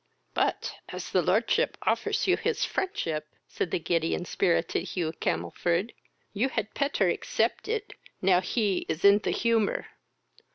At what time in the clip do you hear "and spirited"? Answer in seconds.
4.15-4.81